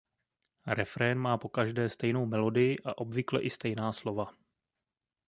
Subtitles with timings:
[0.65, 4.33] Refrén má pokaždé stejnou melodii a obvykle i stejná slova.